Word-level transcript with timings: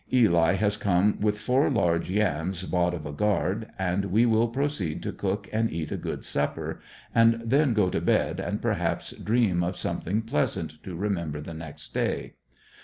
Eli 0.11 0.53
has 0.53 0.77
come 0.77 1.19
with 1.21 1.37
four 1.37 1.69
large 1.69 2.09
yams 2.09 2.63
bought 2.63 2.95
of 2.95 3.05
a 3.05 3.11
guard 3.13 3.69
and 3.77 4.05
we 4.05 4.25
will 4.25 4.47
proceed 4.47 5.03
to 5.03 5.11
cook 5.11 5.47
and 5.53 5.71
eat 5.71 5.91
a 5.91 5.95
good 5.95 6.25
supper, 6.25 6.79
and 7.13 7.39
then 7.45 7.75
go 7.75 7.87
to 7.87 8.01
bed 8.01 8.39
and 8.39 8.63
perhaps 8.63 9.11
dream 9.11 9.61
of 9.63 9.77
something 9.77 10.23
pleasant 10.23 10.81
to 10.81 10.95
remember 10.95 11.39
the 11.39 11.53
next 11.53 11.93
day. 11.93 12.33